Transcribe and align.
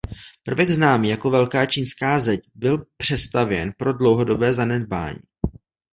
Prvek 0.43 0.69
známý 0.69 1.09
jako 1.09 1.29
Velká 1.29 1.65
čínská 1.65 2.19
zeď 2.19 2.39
byl 2.55 2.85
přestavěn 2.97 3.73
pro 3.77 3.93
dlouhodobé 3.93 4.53
zanedbání. 4.53 5.17